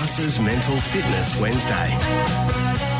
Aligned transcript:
Gus's 0.00 0.40
Mental 0.40 0.80
Fitness 0.80 1.38
Wednesday. 1.42 1.94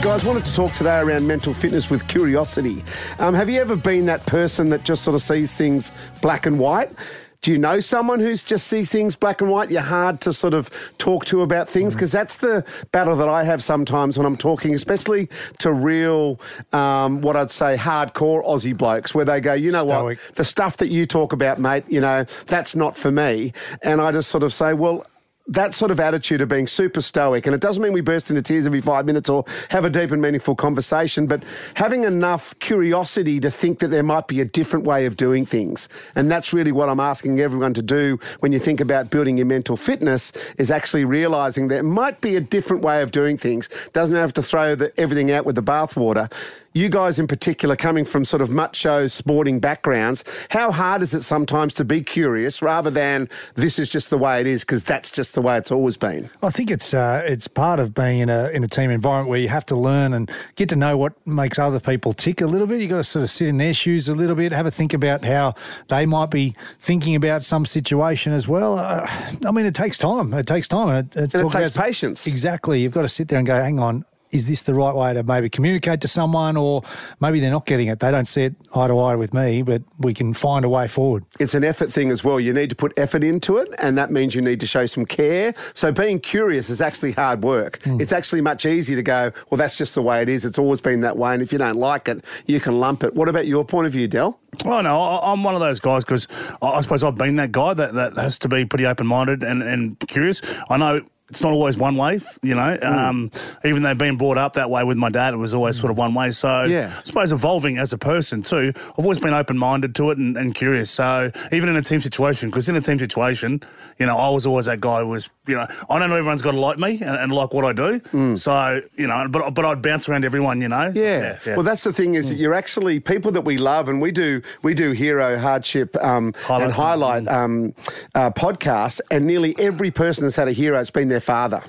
Guys, 0.00 0.24
wanted 0.24 0.44
to 0.44 0.54
talk 0.54 0.72
today 0.74 1.00
around 1.00 1.26
mental 1.26 1.52
fitness 1.52 1.90
with 1.90 2.06
curiosity. 2.06 2.84
Um, 3.18 3.34
have 3.34 3.50
you 3.50 3.60
ever 3.60 3.74
been 3.74 4.06
that 4.06 4.24
person 4.26 4.68
that 4.68 4.84
just 4.84 5.02
sort 5.02 5.16
of 5.16 5.20
sees 5.20 5.56
things 5.56 5.90
black 6.22 6.46
and 6.46 6.56
white? 6.56 6.92
Do 7.40 7.50
you 7.50 7.58
know 7.58 7.80
someone 7.80 8.20
who's 8.20 8.44
just 8.44 8.68
sees 8.68 8.90
things 8.90 9.16
black 9.16 9.40
and 9.40 9.50
white? 9.50 9.72
You're 9.72 9.82
hard 9.82 10.20
to 10.20 10.32
sort 10.32 10.54
of 10.54 10.70
talk 10.98 11.24
to 11.24 11.42
about 11.42 11.68
things 11.68 11.94
because 11.94 12.12
that's 12.12 12.36
the 12.36 12.64
battle 12.92 13.16
that 13.16 13.28
I 13.28 13.42
have 13.42 13.60
sometimes 13.60 14.16
when 14.16 14.24
I'm 14.24 14.36
talking, 14.36 14.72
especially 14.72 15.28
to 15.58 15.72
real, 15.72 16.40
um, 16.72 17.22
what 17.22 17.36
I'd 17.36 17.50
say, 17.50 17.76
hardcore 17.76 18.46
Aussie 18.46 18.74
blokes, 18.74 19.16
where 19.16 19.24
they 19.24 19.40
go, 19.40 19.52
you 19.52 19.72
know 19.72 19.82
Stoic. 19.82 20.18
what, 20.20 20.36
the 20.36 20.44
stuff 20.44 20.76
that 20.76 20.90
you 20.90 21.06
talk 21.06 21.32
about, 21.32 21.58
mate, 21.58 21.82
you 21.88 22.00
know, 22.00 22.24
that's 22.46 22.76
not 22.76 22.96
for 22.96 23.10
me. 23.10 23.52
And 23.82 24.00
I 24.00 24.12
just 24.12 24.30
sort 24.30 24.44
of 24.44 24.52
say, 24.52 24.74
well, 24.74 25.04
that 25.46 25.74
sort 25.74 25.90
of 25.90 26.00
attitude 26.00 26.40
of 26.40 26.48
being 26.48 26.66
super 26.66 27.00
stoic, 27.00 27.46
and 27.46 27.54
it 27.54 27.60
doesn't 27.60 27.82
mean 27.82 27.92
we 27.92 28.00
burst 28.00 28.30
into 28.30 28.40
tears 28.40 28.66
every 28.66 28.80
five 28.80 29.04
minutes 29.04 29.28
or 29.28 29.44
have 29.68 29.84
a 29.84 29.90
deep 29.90 30.10
and 30.10 30.22
meaningful 30.22 30.54
conversation, 30.54 31.26
but 31.26 31.42
having 31.74 32.04
enough 32.04 32.58
curiosity 32.60 33.38
to 33.40 33.50
think 33.50 33.78
that 33.80 33.88
there 33.88 34.02
might 34.02 34.26
be 34.26 34.40
a 34.40 34.44
different 34.44 34.86
way 34.86 35.04
of 35.04 35.16
doing 35.16 35.44
things. 35.44 35.88
And 36.14 36.30
that's 36.30 36.52
really 36.52 36.72
what 36.72 36.88
I'm 36.88 37.00
asking 37.00 37.40
everyone 37.40 37.74
to 37.74 37.82
do 37.82 38.18
when 38.40 38.52
you 38.52 38.58
think 38.58 38.80
about 38.80 39.10
building 39.10 39.36
your 39.36 39.46
mental 39.46 39.76
fitness 39.76 40.32
is 40.56 40.70
actually 40.70 41.04
realizing 41.04 41.68
there 41.68 41.82
might 41.82 42.20
be 42.20 42.36
a 42.36 42.40
different 42.40 42.82
way 42.82 43.02
of 43.02 43.10
doing 43.10 43.36
things. 43.36 43.68
Doesn't 43.92 44.16
have 44.16 44.32
to 44.34 44.42
throw 44.42 44.74
the, 44.74 44.98
everything 44.98 45.30
out 45.30 45.44
with 45.44 45.56
the 45.56 45.62
bathwater. 45.62 46.32
You 46.76 46.88
guys, 46.88 47.20
in 47.20 47.28
particular, 47.28 47.76
coming 47.76 48.04
from 48.04 48.24
sort 48.24 48.42
of 48.42 48.50
macho 48.50 49.06
sporting 49.06 49.60
backgrounds, 49.60 50.24
how 50.50 50.72
hard 50.72 51.02
is 51.02 51.14
it 51.14 51.22
sometimes 51.22 51.72
to 51.74 51.84
be 51.84 52.00
curious 52.00 52.60
rather 52.60 52.90
than 52.90 53.28
this 53.54 53.78
is 53.78 53.88
just 53.88 54.10
the 54.10 54.18
way 54.18 54.40
it 54.40 54.48
is 54.48 54.64
because 54.64 54.82
that's 54.82 55.12
just 55.12 55.36
the 55.36 55.40
way 55.40 55.56
it's 55.56 55.70
always 55.70 55.96
been? 55.96 56.28
I 56.42 56.50
think 56.50 56.72
it's 56.72 56.92
uh, 56.92 57.22
it's 57.24 57.46
part 57.46 57.78
of 57.78 57.94
being 57.94 58.18
in 58.18 58.28
a 58.28 58.48
in 58.48 58.64
a 58.64 58.68
team 58.68 58.90
environment 58.90 59.28
where 59.28 59.38
you 59.38 59.48
have 59.50 59.64
to 59.66 59.76
learn 59.76 60.12
and 60.12 60.28
get 60.56 60.68
to 60.70 60.74
know 60.74 60.96
what 60.96 61.12
makes 61.24 61.60
other 61.60 61.78
people 61.78 62.12
tick 62.12 62.40
a 62.40 62.46
little 62.46 62.66
bit. 62.66 62.80
You 62.80 62.88
got 62.88 62.96
to 62.96 63.04
sort 63.04 63.22
of 63.22 63.30
sit 63.30 63.46
in 63.46 63.58
their 63.58 63.72
shoes 63.72 64.08
a 64.08 64.14
little 64.16 64.34
bit, 64.34 64.50
have 64.50 64.66
a 64.66 64.72
think 64.72 64.92
about 64.92 65.24
how 65.24 65.54
they 65.90 66.06
might 66.06 66.32
be 66.32 66.56
thinking 66.80 67.14
about 67.14 67.44
some 67.44 67.66
situation 67.66 68.32
as 68.32 68.48
well. 68.48 68.80
Uh, 68.80 69.08
I 69.46 69.52
mean, 69.52 69.66
it 69.66 69.76
takes 69.76 69.96
time. 69.96 70.34
It 70.34 70.48
takes 70.48 70.66
time. 70.66 70.88
It, 71.14 71.34
it 71.34 71.50
takes 71.50 71.76
patience. 71.76 72.26
Exactly. 72.26 72.80
You've 72.80 72.94
got 72.94 73.02
to 73.02 73.08
sit 73.08 73.28
there 73.28 73.38
and 73.38 73.46
go, 73.46 73.54
hang 73.54 73.78
on. 73.78 74.04
Is 74.34 74.46
this 74.46 74.62
the 74.62 74.74
right 74.74 74.94
way 74.94 75.14
to 75.14 75.22
maybe 75.22 75.48
communicate 75.48 76.00
to 76.02 76.08
someone, 76.08 76.56
or 76.56 76.82
maybe 77.20 77.38
they're 77.40 77.50
not 77.52 77.66
getting 77.66 77.86
it? 77.88 78.00
They 78.00 78.10
don't 78.10 78.26
see 78.26 78.42
it 78.42 78.54
eye 78.74 78.88
to 78.88 78.98
eye 78.98 79.14
with 79.14 79.32
me, 79.32 79.62
but 79.62 79.82
we 79.98 80.12
can 80.12 80.34
find 80.34 80.64
a 80.64 80.68
way 80.68 80.88
forward. 80.88 81.24
It's 81.38 81.54
an 81.54 81.62
effort 81.62 81.92
thing 81.92 82.10
as 82.10 82.24
well. 82.24 82.40
You 82.40 82.52
need 82.52 82.68
to 82.70 82.76
put 82.76 82.92
effort 82.98 83.22
into 83.22 83.58
it, 83.58 83.72
and 83.78 83.96
that 83.96 84.10
means 84.10 84.34
you 84.34 84.42
need 84.42 84.58
to 84.60 84.66
show 84.66 84.86
some 84.86 85.06
care. 85.06 85.54
So 85.72 85.92
being 85.92 86.18
curious 86.18 86.68
is 86.68 86.80
actually 86.80 87.12
hard 87.12 87.44
work. 87.44 87.80
Hmm. 87.84 88.00
It's 88.00 88.12
actually 88.12 88.40
much 88.40 88.66
easier 88.66 88.96
to 88.96 89.02
go, 89.02 89.30
well, 89.50 89.56
that's 89.58 89.78
just 89.78 89.94
the 89.94 90.02
way 90.02 90.20
it 90.20 90.28
is. 90.28 90.44
It's 90.44 90.58
always 90.58 90.80
been 90.80 91.00
that 91.02 91.16
way. 91.16 91.32
And 91.34 91.42
if 91.42 91.52
you 91.52 91.58
don't 91.58 91.76
like 91.76 92.08
it, 92.08 92.24
you 92.46 92.58
can 92.58 92.80
lump 92.80 93.04
it. 93.04 93.14
What 93.14 93.28
about 93.28 93.46
your 93.46 93.64
point 93.64 93.86
of 93.86 93.92
view, 93.92 94.08
Dell? 94.08 94.40
Oh 94.64 94.80
no, 94.80 95.00
I- 95.00 95.32
I'm 95.32 95.42
one 95.44 95.54
of 95.54 95.60
those 95.60 95.80
guys 95.80 96.04
because 96.04 96.26
I 96.60 96.74
I 96.74 96.80
suppose 96.80 97.02
I've 97.04 97.14
been 97.16 97.36
that 97.36 97.52
guy 97.52 97.72
that, 97.74 97.94
that 97.94 98.16
has 98.16 98.38
to 98.40 98.48
be 98.48 98.64
pretty 98.64 98.84
open 98.86 99.06
minded 99.06 99.42
and, 99.44 99.62
and 99.62 99.96
curious. 100.08 100.42
I 100.68 100.76
know 100.76 101.02
it's 101.30 101.40
not 101.40 101.52
always 101.52 101.76
one 101.78 101.96
way, 101.96 102.20
you 102.42 102.54
know. 102.54 102.78
Um, 102.82 103.30
even 103.64 103.82
though 103.82 103.94
being 103.94 104.16
brought 104.18 104.36
up 104.36 104.54
that 104.54 104.68
way 104.68 104.84
with 104.84 104.98
my 104.98 105.08
dad, 105.08 105.32
it 105.32 105.38
was 105.38 105.54
always 105.54 105.78
sort 105.78 105.90
of 105.90 105.96
one 105.96 106.12
way. 106.12 106.30
So 106.32 106.64
Yeah. 106.64 106.92
I 106.98 107.02
suppose 107.02 107.32
evolving 107.32 107.78
as 107.78 107.92
a 107.94 107.98
person 107.98 108.42
too, 108.42 108.72
I've 108.76 108.98
always 108.98 109.18
been 109.18 109.32
open 109.32 109.56
minded 109.56 109.94
to 109.96 110.10
it 110.10 110.18
and, 110.18 110.36
and 110.36 110.54
curious. 110.54 110.90
So 110.90 111.30
even 111.50 111.70
in 111.70 111.76
a 111.76 111.82
team 111.82 112.00
situation, 112.02 112.50
because 112.50 112.68
in 112.68 112.76
a 112.76 112.80
team 112.82 112.98
situation, 112.98 113.62
you 113.98 114.04
know, 114.06 114.18
I 114.18 114.28
was 114.28 114.44
always 114.44 114.66
that 114.66 114.80
guy 114.80 115.00
who 115.00 115.08
was, 115.08 115.30
you 115.46 115.54
know, 115.54 115.66
I 115.88 115.98
don't 115.98 116.10
know 116.10 116.16
everyone's 116.16 116.42
got 116.42 116.52
to 116.52 116.60
like 116.60 116.78
me 116.78 117.00
and, 117.00 117.16
and 117.16 117.32
like 117.32 117.54
what 117.54 117.64
I 117.64 117.72
do. 117.72 118.36
So 118.36 118.82
you 118.96 119.06
know, 119.06 119.26
but 119.30 119.54
but 119.54 119.64
I'd 119.64 119.80
bounce 119.80 120.08
around 120.08 120.24
everyone, 120.26 120.60
you 120.60 120.68
know. 120.68 120.92
Yeah. 120.94 121.38
Well, 121.46 121.62
that's 121.62 121.84
the 121.84 121.92
thing 121.92 122.14
is 122.16 122.28
that 122.28 122.36
you're 122.36 122.54
actually 122.54 123.00
people 123.00 123.32
that 123.32 123.42
we 123.42 123.56
love, 123.56 123.88
and 123.88 124.00
we 124.00 124.12
do 124.12 124.42
we 124.62 124.74
do 124.74 124.92
hero 124.92 125.38
hardship 125.38 125.96
um, 126.04 126.34
Highlight. 126.34 126.62
and 126.64 126.72
highlight 126.72 127.28
um, 127.28 127.74
uh, 128.14 128.30
podcasts, 128.30 129.00
and 129.10 129.26
nearly 129.26 129.54
every 129.58 129.90
person 129.90 130.24
that's 130.24 130.36
had 130.36 130.48
a 130.48 130.52
hero, 130.52 130.80
it's 130.80 130.90
been 130.90 131.08
their 131.08 131.20
father. 131.20 131.62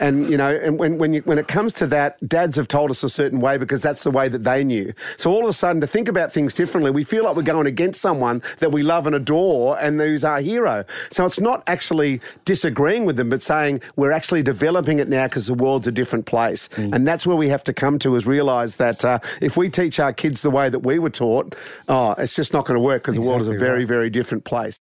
And 0.00 0.30
you 0.30 0.36
know, 0.36 0.48
and 0.50 0.78
when 0.78 0.98
when 0.98 1.12
you, 1.14 1.20
when 1.22 1.38
it 1.38 1.48
comes 1.48 1.72
to 1.74 1.86
that, 1.88 2.16
dads 2.26 2.56
have 2.56 2.68
told 2.68 2.90
us 2.90 3.02
a 3.02 3.08
certain 3.08 3.40
way 3.40 3.58
because 3.58 3.82
that's 3.82 4.02
the 4.02 4.10
way 4.10 4.28
that 4.28 4.44
they 4.44 4.64
knew. 4.64 4.92
So 5.18 5.30
all 5.30 5.42
of 5.42 5.48
a 5.48 5.52
sudden, 5.52 5.80
to 5.80 5.86
think 5.86 6.08
about 6.08 6.32
things 6.32 6.54
differently, 6.54 6.90
we 6.90 7.04
feel 7.04 7.24
like 7.24 7.36
we're 7.36 7.42
going 7.42 7.66
against 7.66 8.00
someone 8.00 8.42
that 8.58 8.72
we 8.72 8.82
love 8.82 9.06
and 9.06 9.14
adore, 9.14 9.78
and 9.80 10.00
who's 10.00 10.24
our 10.24 10.40
hero. 10.40 10.84
So 11.10 11.26
it's 11.26 11.40
not 11.40 11.62
actually 11.66 12.20
disagreeing 12.44 13.04
with 13.04 13.16
them, 13.16 13.28
but 13.28 13.42
saying 13.42 13.82
we're 13.96 14.12
actually 14.12 14.42
developing 14.42 14.98
it 14.98 15.08
now 15.08 15.26
because 15.26 15.46
the 15.46 15.54
world's 15.54 15.86
a 15.86 15.92
different 15.92 16.26
place, 16.26 16.68
and 16.76 17.06
that's 17.06 17.26
where 17.26 17.36
we 17.36 17.48
have 17.48 17.64
to 17.64 17.72
come 17.72 17.98
to 18.00 18.16
is 18.16 18.26
realise 18.26 18.76
that 18.76 19.04
uh, 19.04 19.18
if 19.40 19.56
we 19.56 19.68
teach 19.68 20.00
our 20.00 20.12
kids 20.12 20.40
the 20.40 20.50
way 20.50 20.68
that 20.68 20.80
we 20.80 20.98
were 20.98 21.10
taught, 21.10 21.54
oh, 21.88 22.14
it's 22.18 22.34
just 22.34 22.52
not 22.52 22.64
going 22.64 22.78
to 22.78 22.84
work 22.84 23.02
because 23.02 23.14
the 23.14 23.20
world 23.20 23.42
is 23.42 23.48
a 23.48 23.58
very 23.58 23.80
right. 23.80 23.88
very 23.88 24.10
different 24.10 24.44
place. 24.44 24.78